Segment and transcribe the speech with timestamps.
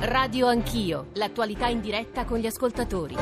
[0.00, 3.16] Radio Anch'io, l'attualità in diretta con gli ascoltatori.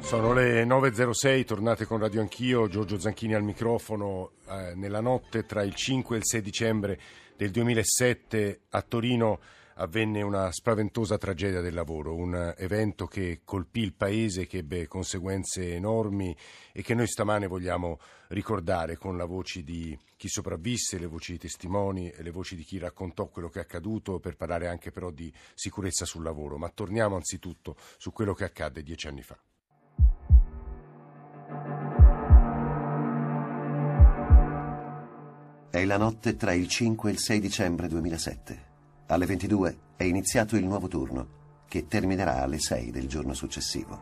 [0.00, 4.32] Sono le 9.06, tornate con Radio Anch'io, Giorgio Zanchini al microfono.
[4.46, 7.00] Eh, nella notte tra il 5 e il 6 dicembre
[7.34, 9.40] del 2007 a Torino
[9.76, 15.74] avvenne una spaventosa tragedia del lavoro, un evento che colpì il paese, che ebbe conseguenze
[15.74, 16.36] enormi
[16.72, 17.98] e che noi stamane vogliamo
[18.28, 22.78] ricordare con la voce di chi sopravvisse, le voci di testimoni le voci di chi
[22.78, 26.56] raccontò quello che è accaduto per parlare anche però di sicurezza sul lavoro.
[26.56, 29.38] Ma torniamo anzitutto su quello che accadde dieci anni fa.
[35.70, 38.73] È la notte tra il 5 e il 6 dicembre 2007.
[39.14, 41.28] Alle 22 è iniziato il nuovo turno,
[41.68, 44.00] che terminerà alle 6 del giorno successivo.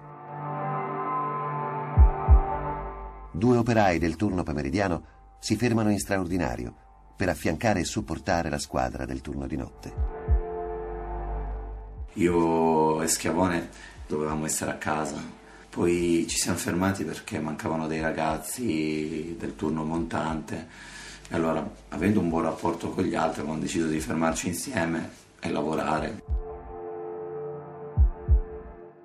[3.30, 5.05] Due operai del turno pomeridiano
[5.38, 6.75] si fermano in straordinario
[7.15, 9.95] per affiancare e supportare la squadra del turno di notte.
[12.15, 13.69] Io e Schiavone
[14.07, 15.23] dovevamo essere a casa,
[15.69, 21.01] poi ci siamo fermati perché mancavano dei ragazzi del turno montante
[21.33, 26.23] allora, avendo un buon rapporto con gli altri, abbiamo deciso di fermarci insieme e lavorare.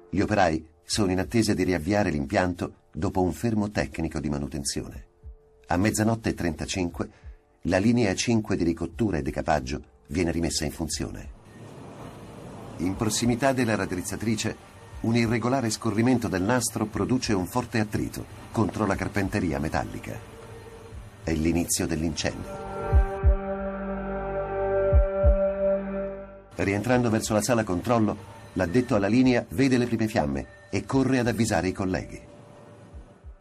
[0.09, 5.05] Gli operai sono in attesa di riavviare l'impianto dopo un fermo tecnico di manutenzione.
[5.67, 7.09] A mezzanotte e 35
[7.63, 11.29] la linea 5 di ricottura e decapaggio viene rimessa in funzione.
[12.77, 14.55] In prossimità della raddrizzatrice,
[15.01, 20.36] un irregolare scorrimento del nastro produce un forte attrito contro la carpenteria metallica.
[21.27, 22.49] È l'inizio dell'incendio.
[26.55, 28.15] Rientrando verso la sala controllo,
[28.53, 32.21] l'addetto alla linea vede le prime fiamme e corre ad avvisare i colleghi.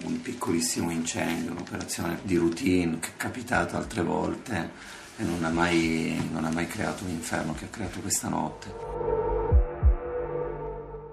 [0.02, 4.70] Un piccolissimo incendio, un'operazione di routine che è capitata altre volte
[5.16, 8.74] e non ha mai, non ha mai creato l'inferno che ha creato questa notte.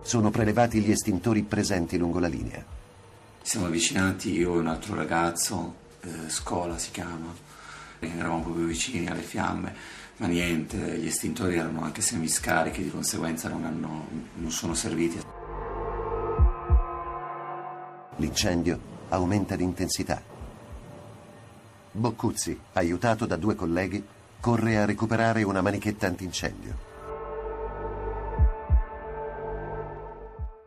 [0.02, 2.66] Sono prelevati gli estintori presenti lungo la linea.
[3.44, 7.34] Siamo avvicinati io e un altro ragazzo eh, Scola si chiama,
[8.00, 9.74] eravamo proprio vicini alle fiamme,
[10.18, 15.22] ma niente, gli estintori erano anche semiscarichi, di conseguenza non, hanno, non sono serviti.
[18.18, 20.22] L'incendio aumenta di intensità.
[21.92, 24.04] Boccuzzi, aiutato da due colleghi,
[24.40, 26.93] corre a recuperare una manichetta antincendio.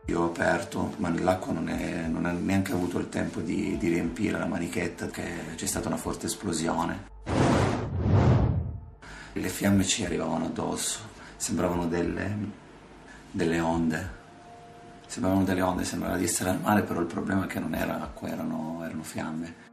[0.09, 3.89] Io ho aperto, ma l'acqua non, è, non ha neanche avuto il tempo di, di
[3.89, 5.23] riempire la manichetta, che
[5.55, 7.07] c'è stata una forte esplosione.
[9.33, 10.99] Le fiamme ci arrivavano addosso,
[11.35, 12.37] sembravano delle,
[13.29, 14.15] delle onde.
[15.07, 18.01] Sembravano delle onde, sembrava di essere al mare, però il problema è che non era
[18.01, 19.66] acqua, erano, erano fiamme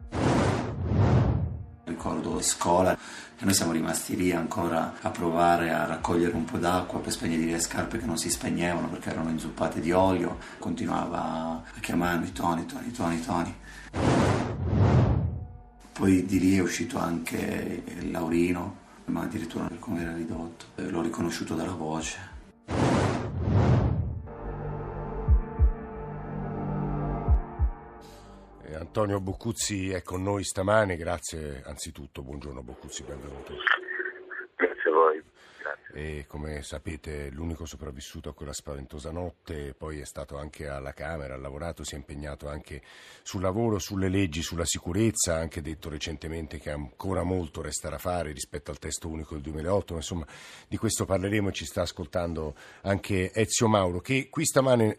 [1.94, 2.92] ricordo scuola
[3.38, 7.44] e noi siamo rimasti lì ancora a provare a raccogliere un po' d'acqua per spegnere
[7.44, 12.66] le scarpe che non si spegnevano perché erano inzuppate di olio, continuava a chiamarmi Tony,
[12.66, 13.54] Tony, Tony, Tony.
[15.92, 18.76] Poi di lì è uscito anche il Laurino,
[19.06, 22.33] ma addirittura come era ridotto, l'ho riconosciuto dalla voce.
[28.96, 33.54] Antonio Boccuzzi è con noi stamane, grazie anzitutto, buongiorno Boccuzzi, benvenuto.
[34.54, 35.20] Grazie a voi.
[35.58, 36.20] Grazie.
[36.20, 41.34] E come sapete l'unico sopravvissuto a quella spaventosa notte, poi è stato anche alla Camera,
[41.34, 42.82] ha lavorato, si è impegnato anche
[43.24, 47.98] sul lavoro, sulle leggi, sulla sicurezza, ha anche detto recentemente che ancora molto resta da
[47.98, 50.26] fare rispetto al testo unico del 2008, ma insomma
[50.68, 54.98] di questo parleremo e ci sta ascoltando anche Ezio Mauro che qui stamane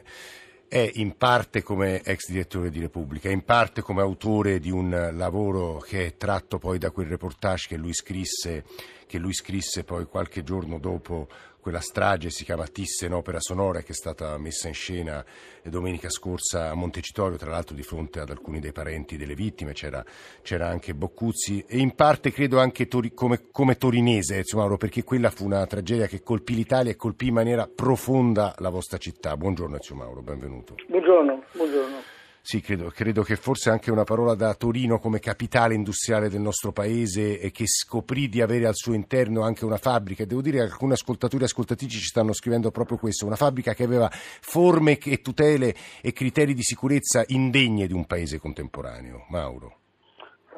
[0.67, 5.77] è in parte come ex direttore di Repubblica, in parte come autore di un lavoro
[5.77, 8.63] che è tratto poi da quel reportage che lui scrisse,
[9.05, 11.27] che lui scrisse poi qualche giorno dopo
[11.65, 15.25] quella strage, si chiama Tisse in opera sonora, che è stata messa in scena
[15.63, 20.05] domenica scorsa a Montecitorio, tra l'altro di fronte ad alcuni dei parenti delle vittime, c'era,
[20.43, 25.31] c'era anche Boccuzzi e in parte credo anche tori, come, come, torinese, Mauro, perché quella
[25.31, 29.35] fu una tragedia che colpì l'Italia e colpì in maniera profonda la vostra città.
[29.35, 30.75] Buongiorno Ezio Mauro, benvenuto.
[30.87, 32.14] Buongiorno, buongiorno.
[32.45, 36.71] Sì, credo, credo, che forse anche una parola da Torino come capitale industriale del nostro
[36.71, 40.25] paese e che scoprì di avere al suo interno anche una fabbrica.
[40.25, 43.81] Devo dire che alcuni ascoltatori e ascoltatrici ci stanno scrivendo proprio questo, una fabbrica che
[43.81, 49.25] aveva forme e tutele e criteri di sicurezza indegne di un paese contemporaneo.
[49.29, 49.77] Mauro.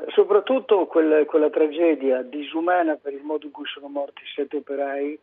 [0.09, 5.17] Soprattutto quella, quella tragedia disumana per il modo in cui sono morti sette operai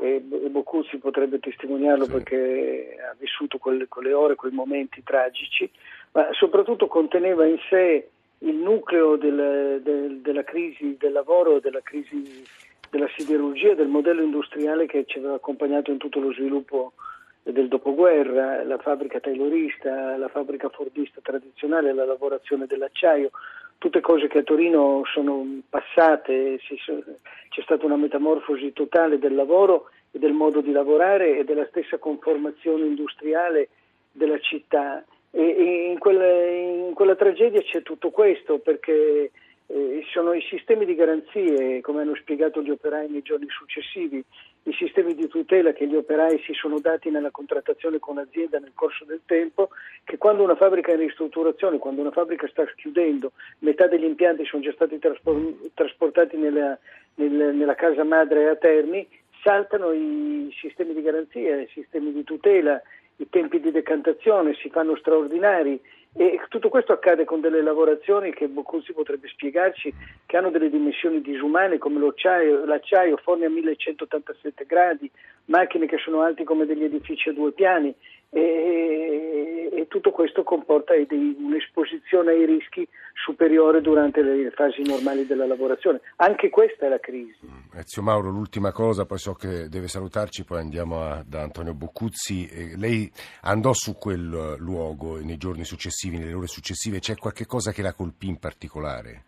[0.00, 2.10] e, Boccuzzi potrebbe testimoniarlo sì.
[2.10, 5.70] perché ha vissuto quelle, quelle ore, quei momenti tragici,
[6.18, 12.42] ma soprattutto conteneva in sé il nucleo del, del, della crisi del lavoro della crisi
[12.90, 16.94] della siderurgia, del modello industriale che ci aveva accompagnato in tutto lo sviluppo
[17.42, 23.30] del dopoguerra, la fabbrica taylorista, la fabbrica fordista tradizionale, la lavorazione dell'acciaio,
[23.76, 30.18] tutte cose che a Torino sono passate, c'è stata una metamorfosi totale del lavoro e
[30.18, 33.68] del modo di lavorare e della stessa conformazione industriale
[34.10, 35.04] della città.
[35.30, 39.30] E in quella, in quella tragedia c'è tutto questo perché
[39.70, 44.24] eh, sono i sistemi di garanzie, come hanno spiegato gli operai nei giorni successivi,
[44.62, 48.72] i sistemi di tutela che gli operai si sono dati nella contrattazione con l'azienda nel
[48.74, 49.68] corso del tempo,
[50.04, 54.46] che quando una fabbrica è in ristrutturazione, quando una fabbrica sta chiudendo, metà degli impianti
[54.46, 56.78] sono già stati traspor- trasportati nella,
[57.16, 59.06] nel, nella casa madre a Terni,
[59.42, 62.80] saltano i sistemi di garanzia, i sistemi di tutela,
[63.18, 65.80] i tempi di decantazione si fanno straordinari
[66.14, 69.92] e tutto questo accade con delle lavorazioni che Boccuzzi potrebbe spiegarci,
[70.26, 75.10] che hanno delle dimensioni disumane come l'acciaio, l'acciaio forni a 1187 gradi,
[75.46, 77.94] macchine che sono alte come degli edifici a due piani
[78.30, 85.46] e, e tutto questo comporta dei, un'esposizione ai rischi superiore durante le fasi normali della
[85.46, 86.00] lavorazione.
[86.16, 87.38] Anche questa è la crisi.
[87.44, 91.74] Mm, Ezio Mauro, l'ultima cosa, poi so che deve salutarci, poi andiamo a, da Antonio
[91.74, 92.46] Boccuzzi.
[92.46, 93.10] Eh, lei
[93.42, 97.92] andò su quel luogo nei giorni successivi, nelle ore successive, c'è qualche cosa che la
[97.92, 99.24] colpì in particolare?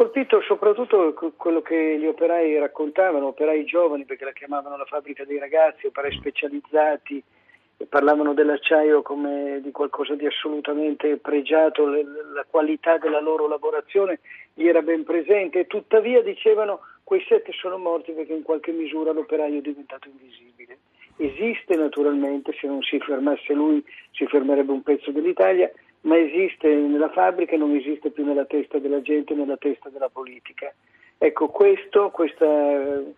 [0.00, 5.38] Colpito soprattutto quello che gli operai raccontavano, operai giovani perché la chiamavano la fabbrica dei
[5.38, 7.22] ragazzi, operai specializzati,
[7.86, 14.20] parlavano dell'acciaio come di qualcosa di assolutamente pregiato, la qualità della loro lavorazione
[14.54, 19.58] gli era ben presente, tuttavia dicevano quei sette sono morti perché in qualche misura l'operaio
[19.58, 20.78] è diventato invisibile.
[21.18, 25.70] Esiste naturalmente, se non si fermasse lui si fermerebbe un pezzo dell'Italia,
[26.02, 30.08] ma esiste nella fabbrica e non esiste più nella testa della gente, nella testa della
[30.08, 30.72] politica.
[31.18, 33.14] Ecco, questo, questa eh,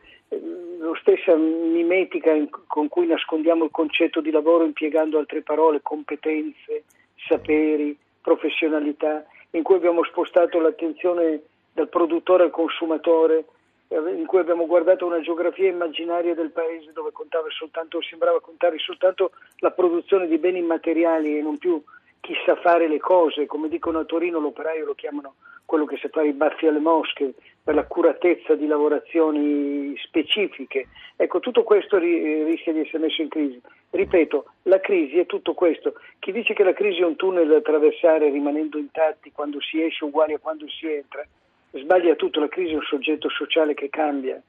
[0.78, 6.84] lo stessa mimetica in, con cui nascondiamo il concetto di lavoro impiegando altre parole, competenze,
[7.28, 11.42] saperi, professionalità, in cui abbiamo spostato l'attenzione
[11.72, 13.44] dal produttore al consumatore,
[13.88, 18.78] eh, in cui abbiamo guardato una geografia immaginaria del paese dove contava soltanto, sembrava contare
[18.78, 21.80] soltanto la produzione di beni immateriali e non più
[22.22, 25.34] chi sa fare le cose, come dicono a Torino l'operaio lo chiamano
[25.64, 27.34] quello che sa fare i baffi alle mosche,
[27.64, 30.88] per l'accuratezza di lavorazioni specifiche.
[31.16, 33.60] Ecco, tutto questo rischia di essere messo in crisi.
[33.90, 35.94] Ripeto, la crisi è tutto questo.
[36.18, 40.04] Chi dice che la crisi è un tunnel da attraversare rimanendo intatti quando si esce
[40.04, 41.26] uguali a quando si entra,
[41.72, 44.40] sbaglia tutto, la crisi è un soggetto sociale che cambia.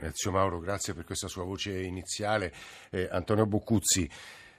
[0.00, 2.52] Ezio Mauro, grazie per questa sua voce iniziale.
[2.90, 4.08] Eh, Antonio Boccuzzi.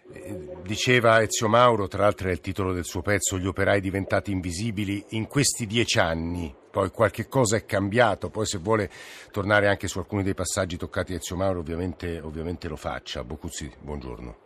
[0.10, 5.04] Diceva Ezio Mauro, tra l'altro è il titolo del suo pezzo, gli operai diventati invisibili
[5.10, 6.56] in questi dieci anni.
[6.72, 8.90] Poi qualche cosa è cambiato, poi se vuole
[9.32, 13.24] tornare anche su alcuni dei passaggi toccati Ezio Mauro ovviamente, ovviamente lo faccia.
[13.26, 14.38] Bocuzzi, buongiorno.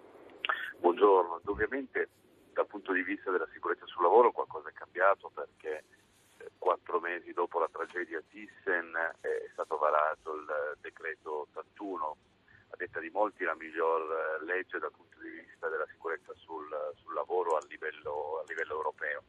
[0.79, 2.09] Buongiorno, ovviamente
[2.53, 5.83] dal punto di vista della sicurezza sul lavoro qualcosa è cambiato perché
[6.37, 12.17] eh, quattro mesi dopo la tragedia Thyssen è stato varato il decreto 81
[12.71, 16.67] a detta di molti la miglior eh, legge dal punto di vista della sicurezza sul,
[17.01, 19.23] sul lavoro a livello, a livello, europeo.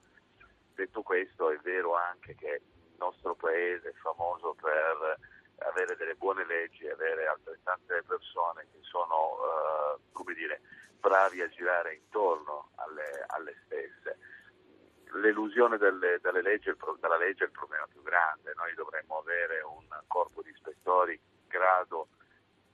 [0.74, 5.18] Detto questo è vero anche che il nostro paese è famoso per
[5.58, 10.60] avere delle buone leggi e avere altrettante persone che sono eh, come dire,
[10.98, 14.18] bravi a girare intorno alle, alle stesse.
[15.14, 20.42] L'elusione delle, leggi, della legge è il problema più grande, noi dovremmo avere un corpo
[20.42, 22.08] di ispettori in grado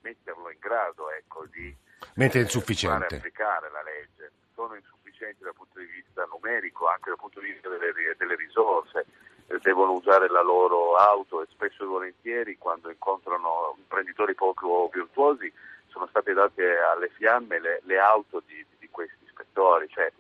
[0.02, 1.74] metterlo in grado ecco, di
[2.14, 3.16] Mentre è insufficiente.
[3.16, 4.32] applicare la legge.
[4.54, 9.06] Sono insufficienti dal punto di vista numerico, anche dal punto di vista delle, delle risorse,
[9.46, 15.52] eh, devono usare la loro auto e spesso e volentieri quando incontrano imprenditori poco virtuosi
[15.86, 19.88] sono state date alle fiamme le, le auto di, di, questi ispettori.
[19.88, 20.12] Cioè,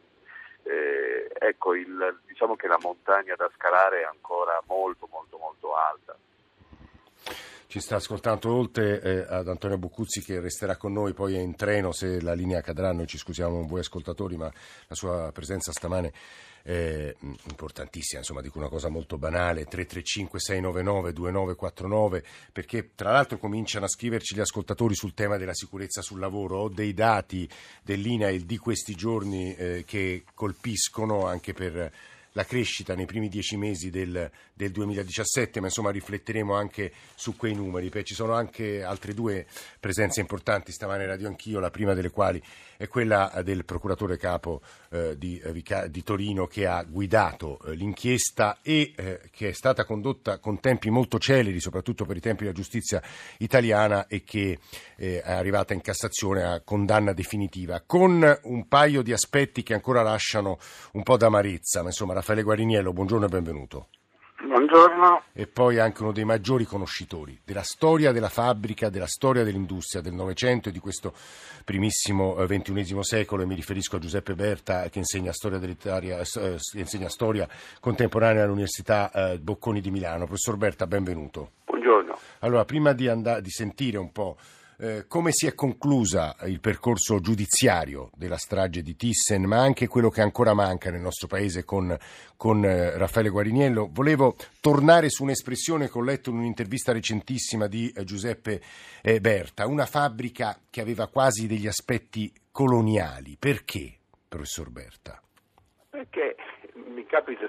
[0.62, 6.16] eh, ecco, il, diciamo che la montagna da scalare è ancora molto molto molto alta.
[7.70, 11.54] Ci sta ascoltando oltre eh, ad Antonio Buccuzzi che resterà con noi, poi è in
[11.54, 14.50] treno se la linea cadrà, noi ci scusiamo con voi ascoltatori, ma
[14.86, 16.10] la sua presenza stamane
[16.62, 23.36] è mm, importantissima, insomma dico una cosa molto banale, 335 699 2949, perché tra l'altro
[23.36, 27.46] cominciano a scriverci gli ascoltatori sul tema della sicurezza sul lavoro, ho dei dati
[27.82, 31.92] dell'INAIL di questi giorni eh, che colpiscono anche per
[32.32, 37.54] la crescita nei primi dieci mesi del, del 2017, ma insomma rifletteremo anche su quei
[37.54, 37.88] numeri.
[37.88, 39.46] Poi ci sono anche altre due
[39.80, 42.42] presenze importanti stamane in radio anch'io, la prima delle quali
[42.78, 48.58] è quella del procuratore capo eh, di, eh, di, Torino che ha guidato eh, l'inchiesta
[48.62, 52.54] e eh, che è stata condotta con tempi molto celeri, soprattutto per i tempi della
[52.54, 53.02] giustizia
[53.38, 54.60] italiana e che
[54.96, 60.02] eh, è arrivata in Cassazione a condanna definitiva, con un paio di aspetti che ancora
[60.02, 60.58] lasciano
[60.92, 63.86] un po' d'amarezza, ma insomma Raffaele Guariniello, buongiorno e benvenuto.
[64.42, 65.22] Buongiorno.
[65.32, 70.14] E poi anche uno dei maggiori conoscitori della storia della fabbrica, della storia dell'industria del
[70.14, 71.14] Novecento e di questo
[71.64, 76.56] primissimo XXI eh, secolo, e mi riferisco a Giuseppe Berta che insegna storia, dell'Italia, eh,
[76.72, 77.48] insegna storia
[77.78, 80.24] contemporanea all'Università eh, Bocconi di Milano.
[80.24, 81.52] Professor Berta, benvenuto.
[81.66, 82.18] Buongiorno.
[82.40, 84.36] Allora, prima di, andare, di sentire un po'
[84.80, 90.08] Eh, come si è conclusa il percorso giudiziario della strage di Thyssen, ma anche quello
[90.08, 91.96] che ancora manca nel nostro paese con,
[92.36, 93.88] con eh, Raffaele Guariniello.
[93.90, 98.60] Volevo tornare su un'espressione che ho letto in un'intervista recentissima di eh, Giuseppe
[99.02, 103.36] eh, Berta, una fabbrica che aveva quasi degli aspetti coloniali.
[103.36, 103.96] Perché,
[104.28, 105.20] professor Berta?
[105.90, 106.36] Perché
[106.74, 107.46] mi capita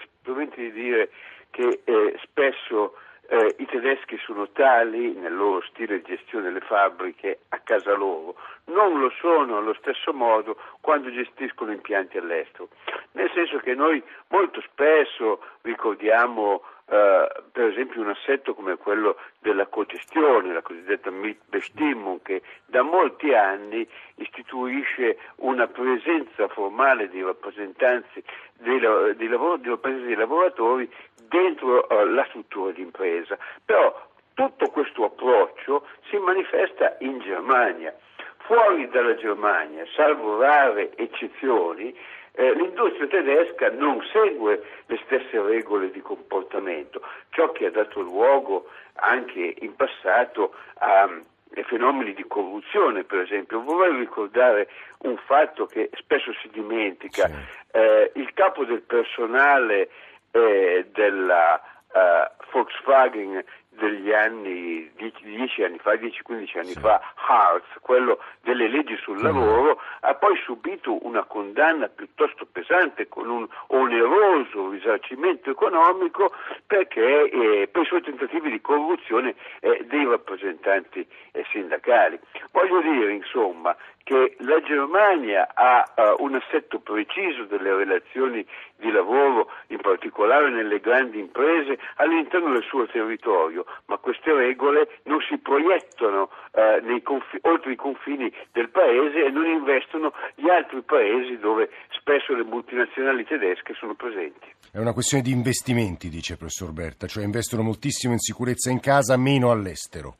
[0.55, 1.09] di dire
[1.51, 2.93] che eh, spesso
[3.29, 8.35] eh, I tedeschi sono tali nel loro stile di gestione delle fabbriche a casa loro,
[8.65, 12.69] non lo sono allo stesso modo quando gestiscono impianti all'estero,
[13.11, 19.67] nel senso che noi molto spesso ricordiamo eh, per esempio un assetto come quello della
[19.67, 28.79] cogestione, la cosiddetta Mitbestimmung, che da molti anni istituisce una presenza formale di rappresentanti dei,
[28.79, 30.91] dei, dei lavoratori
[31.29, 33.37] dentro uh, la struttura di impresa.
[33.63, 37.93] Però tutto questo approccio si manifesta in Germania.
[38.37, 41.95] Fuori dalla Germania, salvo rare eccezioni,
[42.31, 48.69] eh, l'industria tedesca non segue le stesse regole di comportamento, ciò che ha dato luogo
[48.93, 53.61] anche in passato a, a fenomeni di corruzione, per esempio.
[53.61, 54.69] Vorrei ricordare
[54.99, 57.27] un fatto che spesso si dimentica.
[57.27, 57.33] Sì.
[57.71, 59.89] Eh, il capo del personale
[60.31, 61.61] eh, della
[61.93, 63.43] uh, Volkswagen
[63.79, 66.79] degli anni 10 anni fa, 10-15 anni sì.
[66.79, 73.29] fa, Hartz, quello delle leggi sul lavoro, ha poi subito una condanna piuttosto pesante con
[73.29, 76.33] un oneroso risarcimento economico
[76.67, 82.19] perché eh, per i suoi tentativi di corruzione eh, dei rappresentanti eh, sindacali.
[82.51, 88.45] Voglio dire, insomma, che la Germania ha uh, un assetto preciso delle relazioni
[88.77, 95.19] di lavoro, in particolare nelle grandi imprese, all'interno del suo territorio, ma queste regole non
[95.21, 101.37] si proiettano uh, confi- oltre i confini del paese e non investono gli altri paesi
[101.37, 104.47] dove spesso le multinazionali tedesche sono presenti.
[104.71, 108.79] È una questione di investimenti, dice il professor Berta, cioè investono moltissimo in sicurezza in
[108.79, 110.17] casa, meno all'estero.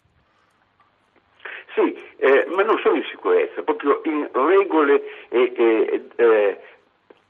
[2.22, 6.60] Eh, ma non solo in sicurezza, proprio in regole e, e eh,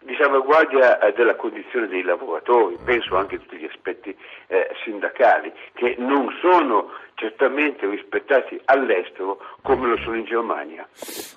[0.01, 4.15] di salvaguardia eh, della condizione dei lavoratori, penso anche a tutti gli aspetti
[4.47, 10.87] eh, sindacali, che non sono certamente rispettati all'estero come lo sono in Germania.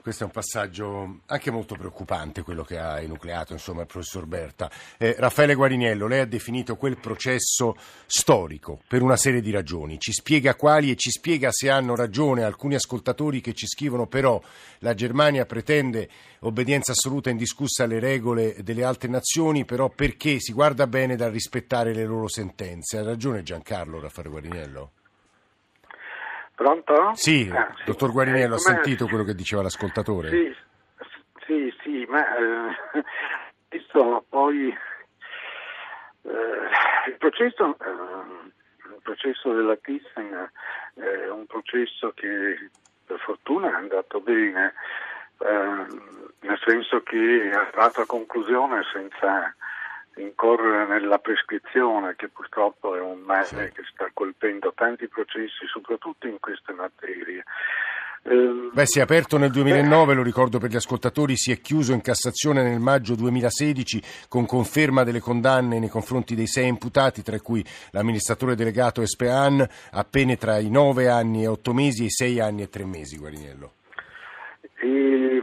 [0.01, 4.71] Questo è un passaggio anche molto preoccupante, quello che ha enucleato insomma, il professor Berta.
[4.97, 7.75] Eh, Raffaele Guariniello, lei ha definito quel processo
[8.07, 9.99] storico per una serie di ragioni.
[9.99, 14.41] Ci spiega quali e ci spiega se hanno ragione alcuni ascoltatori che ci scrivono però
[14.79, 16.09] la Germania pretende
[16.43, 21.31] obbedienza assoluta e indiscussa alle regole delle altre nazioni, però perché si guarda bene dal
[21.31, 22.99] rispettare le loro sentenze.
[22.99, 24.91] Ha ragione Giancarlo Raffaele Guariniello?
[26.55, 27.13] Pronto?
[27.15, 27.85] Sì, ah, sì.
[27.85, 30.29] dottor Guariniello, eh, ha sentito quello che diceva l'ascoltatore?
[30.29, 30.55] Sì,
[31.47, 33.05] sì, sì ma eh,
[33.69, 34.77] visto poi eh,
[37.09, 40.51] il processo, eh, il processo della Thyssen
[40.95, 42.71] è un processo che
[43.07, 44.75] per fortuna è andato bene,
[45.39, 45.87] eh,
[46.43, 49.55] nel senso che è arrivato a conclusione senza
[50.17, 53.73] incorrere nella prescrizione, che purtroppo è un male sì.
[53.73, 57.45] che sta colpendo tanti processi, soprattutto in queste materie.
[58.25, 61.93] Eh, Beh, si è aperto nel 2009, lo ricordo per gli ascoltatori, si è chiuso
[61.93, 67.41] in Cassazione nel maggio 2016 con conferma delle condanne nei confronti dei sei imputati, tra
[67.41, 72.11] cui l'amministratore delegato Espean, a pene tra i nove anni e otto mesi e i
[72.11, 73.73] sei anni e tre mesi, Guariniello.
[74.77, 75.43] E,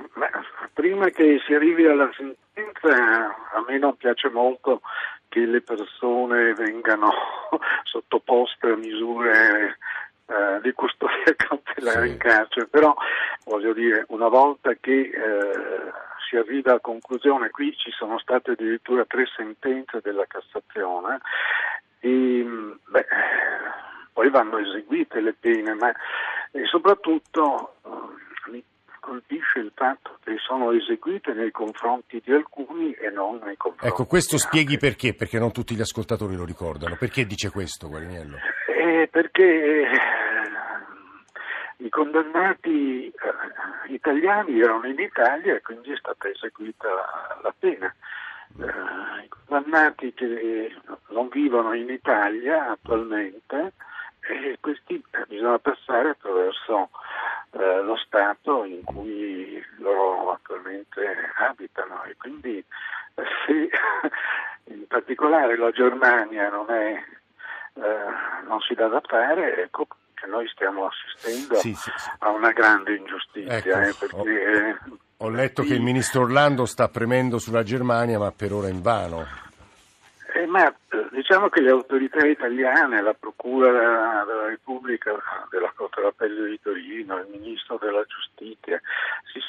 [0.80, 4.80] prima che si arrivi alla sentenza, a me non piace molto
[5.28, 7.12] che le persone vengano
[7.84, 9.78] sottoposte a misure
[10.26, 12.12] eh, di custodia cautelare sì.
[12.14, 12.96] in carcere, però
[13.44, 15.92] voglio dire, una volta che eh,
[16.30, 17.50] si arriva a conclusione.
[17.50, 21.20] Qui ci sono state addirittura tre sentenze della Cassazione
[22.00, 22.48] e
[22.86, 23.06] beh,
[24.14, 25.92] poi vanno eseguite le pene, ma
[26.52, 28.64] e soprattutto eh, mi
[29.10, 34.06] colpisce il fatto che sono eseguite nei confronti di alcuni e non nei confronti Ecco,
[34.06, 34.90] questo di spieghi altri.
[34.90, 36.96] perché, perché non tutti gli ascoltatori lo ricordano.
[36.96, 38.38] Perché dice questo, Guariniello?
[38.68, 39.88] Eh, perché eh,
[41.78, 46.88] i condannati eh, italiani erano in Italia e quindi è stata eseguita
[47.42, 47.92] la, pena.
[48.60, 50.72] Eh, I condannati che
[51.10, 53.74] non vivono in Italia attualmente,
[54.30, 56.90] eh, questi eh, bisogna passare attraverso
[57.52, 61.02] eh, lo Stato in cui loro attualmente
[61.38, 62.64] abitano e quindi
[63.46, 63.70] se
[64.74, 67.04] in particolare la Germania non, è,
[67.74, 72.10] eh, non si dà da fare, ecco che noi stiamo assistendo Sì, sì, sì.
[72.20, 74.78] a una grande ingiustizia, Ecco, eh, perché
[75.18, 79.48] Ho letto che il ministro Orlando sta premendo sulla Germania, ma per ora invano.
[80.40, 83.72] Eh, ma eh, diciamo che le autorità italiane, la Procura
[84.26, 85.12] della, Repubblica
[85.50, 88.80] della Corte d'Appello di Torino, il Ministro della Giustizia,
[89.32, 89.40] si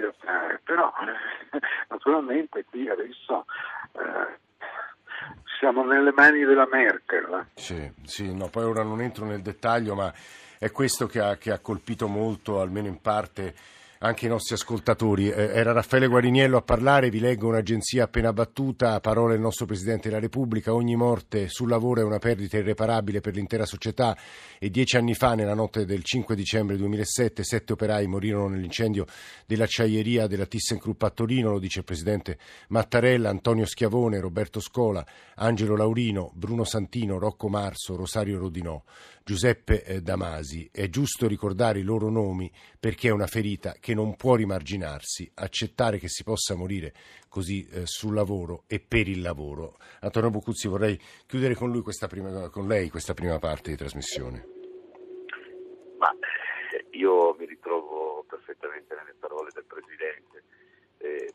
[0.00, 0.92] da fare, però
[1.52, 3.46] eh, naturalmente qui adesso
[3.92, 4.38] eh,
[5.58, 7.46] siamo nelle mani della Merkel.
[7.54, 10.12] Sì, sì, no, poi ora non entro nel dettaglio, ma
[10.58, 13.54] è questo che ha, che ha colpito molto, almeno in parte,
[14.04, 15.30] anche i nostri ascoltatori.
[15.30, 20.08] Eh, era Raffaele Guariniello a parlare, vi leggo un'agenzia appena battuta, parole del nostro Presidente
[20.08, 24.16] della Repubblica, ogni morte sul lavoro è una perdita irreparabile per l'intera società
[24.58, 29.06] e dieci anni fa, nella notte del 5 dicembre 2007, sette operai morirono nell'incendio
[29.46, 32.36] dell'acciaieria della ThyssenKrupp a Torino, lo dice il Presidente
[32.68, 35.04] Mattarella, Antonio Schiavone, Roberto Scola,
[35.36, 38.82] Angelo Laurino, Bruno Santino, Rocco Marso, Rosario Rodinò,
[39.24, 40.68] Giuseppe eh, Damasi.
[40.70, 45.96] È giusto ricordare i loro nomi perché è una ferita che non può rimarginarsi, accettare
[45.96, 46.92] che si possa morire
[47.30, 49.78] così eh, sul lavoro e per il lavoro.
[50.00, 51.72] Antonio Boccuzzi, vorrei chiudere con,
[52.06, 54.46] prima, con lei questa prima parte di trasmissione.
[55.96, 60.42] Ma eh, io mi ritrovo perfettamente nelle parole del Presidente.
[60.98, 61.32] Eh,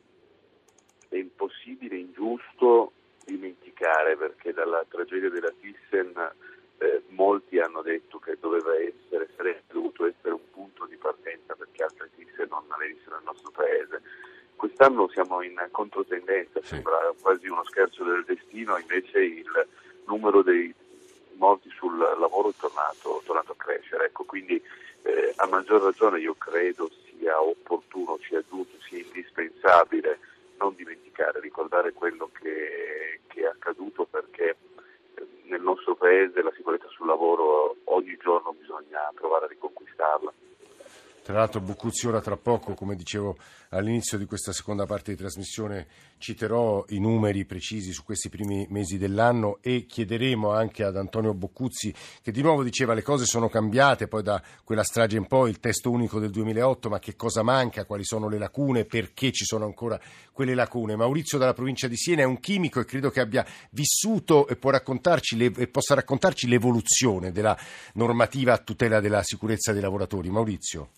[1.10, 2.92] è impossibile, ingiusto
[3.26, 6.14] dimenticare perché dalla tragedia della Thyssen
[6.80, 11.84] eh, molti hanno detto che doveva essere, sarebbe dovuto essere un punto di partenza perché
[11.84, 14.02] altre Thyssen non venissero nel nostro paese.
[14.56, 16.68] Quest'anno siamo in controtendenza, Sì.
[16.68, 19.68] sembra quasi uno scherzo del destino, invece il
[20.06, 20.74] numero dei
[21.34, 24.06] morti sul lavoro è tornato, tornato a crescere.
[24.06, 24.62] Ecco, quindi
[25.04, 30.20] eh, a maggior ragione io credo sia opportuno, sia giusto, sia indispensabile
[30.58, 34.58] non dimenticare, ricordare quello che, che è accaduto perché
[35.16, 40.34] eh, nel nostro paese la sicurezza sul lavoro ogni giorno bisogna provare a riconquistarla.
[41.30, 43.38] Tra l'altro Buccuzzi ora tra poco, come dicevo
[43.70, 45.86] all'inizio di questa seconda parte di trasmissione,
[46.18, 51.94] citerò i numeri precisi su questi primi mesi dell'anno e chiederemo anche ad Antonio Boccuzzi,
[52.24, 55.60] che di nuovo diceva le cose sono cambiate poi da quella strage in poi, il
[55.60, 59.66] testo unico del 2008, ma che cosa manca, quali sono le lacune, perché ci sono
[59.66, 60.96] ancora quelle lacune.
[60.96, 65.38] Maurizio dalla provincia di Siena è un chimico e credo che abbia vissuto e, raccontarci
[65.38, 67.56] le- e possa raccontarci l'evoluzione della
[67.94, 70.32] normativa a tutela della sicurezza dei lavoratori.
[70.32, 70.90] Maurizio.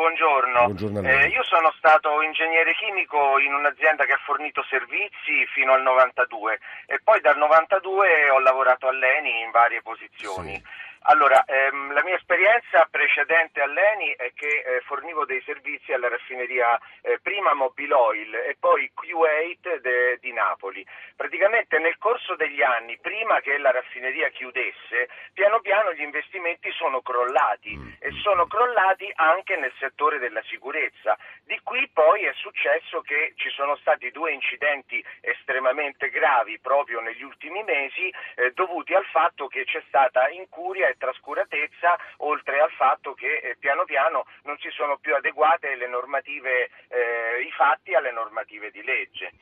[0.00, 0.64] Buongiorno.
[0.72, 1.06] Buongiorno.
[1.06, 6.58] Eh, io sono stato ingegnere chimico in un'azienda che ha fornito servizi fino al 92
[6.86, 10.54] e poi dal 92 ho lavorato all'ENI in varie posizioni.
[10.54, 10.62] Sì.
[11.04, 16.78] Allora, ehm, la mia esperienza precedente all'ENI è che eh, fornivo dei servizi alla raffineria
[17.00, 20.86] eh, prima Mobil Oil e poi Q8 de- di Napoli.
[21.16, 27.00] Praticamente nel corso degli anni, prima che la raffineria chiudesse, piano piano gli investimenti sono
[27.00, 31.16] crollati e sono crollati anche nel settore della sicurezza.
[31.44, 37.22] Di qui poi è successo che ci sono stati due incidenti estremamente gravi proprio negli
[37.22, 43.14] ultimi mesi eh, dovuti al fatto che c'è stata incuria e trascuratezza oltre al fatto
[43.14, 48.10] che eh, piano piano non si sono più adeguate le normative, eh, i fatti alle
[48.12, 49.32] normative di legge.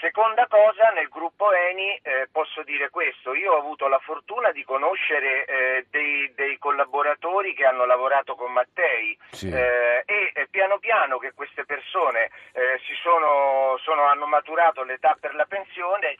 [0.00, 4.62] Seconda cosa, nel gruppo Eni eh, posso dire questo, io ho avuto la fortuna di
[4.62, 9.50] conoscere eh, dei, dei collaboratori che hanno lavorato con Mattei Sì.
[9.50, 15.16] eh, e eh, piano piano che queste persone eh, si sono, sono- hanno maturato l'età
[15.18, 16.16] per la pensione,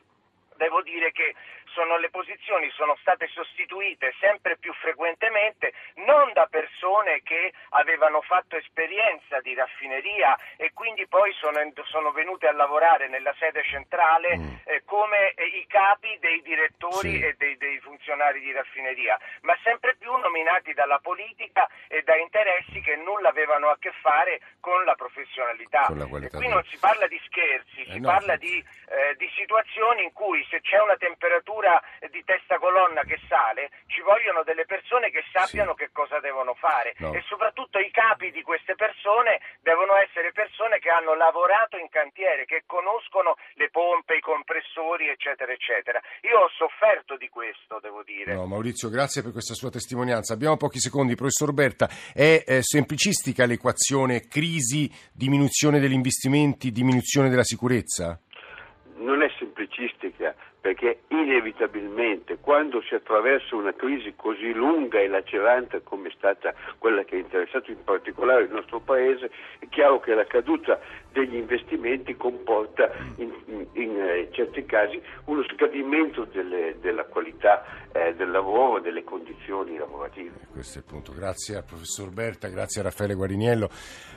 [0.56, 1.36] devo dire che
[1.72, 8.56] sono, le posizioni sono state sostituite sempre più frequentemente non da persone che avevano fatto
[8.56, 14.54] esperienza di raffineria e quindi poi sono, sono venute a lavorare nella sede centrale Mm.
[14.64, 17.20] eh, come eh, i capi dei direttori Sì.
[17.22, 22.80] e dei, dei funzionari di raffineria, ma sempre più nominati dalla politica e da interessi
[22.80, 25.84] che nulla avevano a che fare con la professionalità.
[25.86, 29.28] Con la qui non si parla di scherzi, Eh si no, parla di, eh, di
[29.34, 31.67] situazioni in cui se c'è una temperatura
[32.00, 36.54] eh, di testa colonna che sale, ci vogliono delle persone che sappiano che cosa devono
[36.54, 37.12] fare No.
[37.12, 42.44] e soprattutto i capi di queste persone devono essere persone che hanno lavorato in cantiere,
[42.44, 46.00] che conoscono le pompe, i compressori, eccetera, eccetera.
[46.22, 48.34] Io ho sofferto di questo, devo dire.
[48.34, 50.32] No, Maurizio, grazie per questa sua testimonianza.
[50.32, 51.14] Abbiamo pochi secondi.
[51.14, 58.18] Professor Berta, è eh, semplicistica l'equazione crisi, diminuzione degli investimenti, diminuzione della sicurezza?
[58.98, 60.17] non è semplicistica
[60.68, 67.04] perché inevitabilmente quando si attraversa una crisi così lunga e lacerante come è stata quella
[67.04, 70.78] che ha interessato in particolare il nostro paese, è chiaro che la caduta
[71.18, 78.14] degli investimenti comporta in, in- in, eh, certi casi uno scadimento delle- della qualità eh,
[78.14, 80.30] del lavoro, delle condizioni lavorative.
[80.52, 81.12] Questo è il punto.
[81.12, 83.68] Grazie al professor Berta, grazie a Raffaele Guariniello.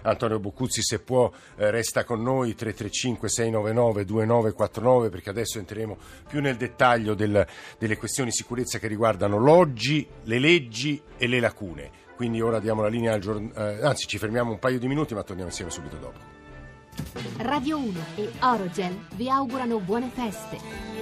[0.04, 7.14] Antonio Boccuzzi, se può, eh, resta con noi 335-699-2949 perché adesso entreremo più nel dettaglio
[7.14, 7.46] del-
[7.78, 11.90] delle questioni di sicurezza che riguardano l'oggi, le leggi e le lacune.
[12.16, 15.24] Quindi ora diamo la linea al giornale, anzi ci fermiamo un paio di minuti ma
[15.24, 16.41] torniamo insieme subito dopo.
[17.38, 21.01] Radio 1 e Orogel vi augurano buone feste.